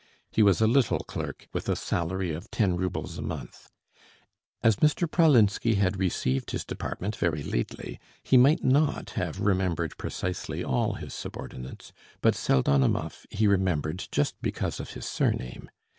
[0.31, 3.69] He was a little clerk with a salary of ten roubles a month.
[4.63, 5.07] As Mr.
[5.07, 11.13] Pralinsky had received his department very lately he might not have remembered precisely all his
[11.13, 15.69] subordinates, but Pseldonimov he remembered just because of his surname.